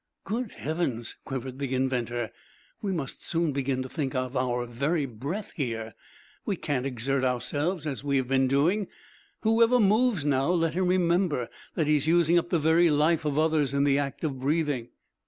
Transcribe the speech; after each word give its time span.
"Good 0.23 0.53
heavens!" 0.53 1.17
quivered 1.25 1.59
the 1.59 1.75
inventor. 1.75 2.31
"We 2.81 2.91
must 2.91 3.23
soon 3.23 3.51
begin 3.51 3.83
to 3.83 3.87
think 3.89 4.15
of 4.15 4.35
our 4.35 4.65
very 4.65 5.05
breath 5.05 5.51
here. 5.51 5.93
We 6.43 6.55
can't 6.55 6.87
exert 6.87 7.23
ourselves 7.23 7.85
as 7.85 8.03
we 8.03 8.17
have 8.17 8.27
been 8.27 8.47
doing. 8.47 8.87
Whoever 9.41 9.79
moves 9.79 10.25
now, 10.25 10.49
let 10.53 10.73
him 10.73 10.87
remember 10.87 11.49
that 11.75 11.85
he 11.85 11.97
is 11.97 12.07
using 12.07 12.39
up 12.39 12.49
the 12.49 12.57
very 12.57 12.89
life 12.89 13.25
of 13.25 13.37
others 13.37 13.75
in 13.75 13.83
the 13.83 13.99
act 13.99 14.23
of 14.23 14.39
breathing!" 14.39 14.89